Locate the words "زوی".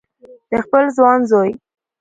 1.31-1.51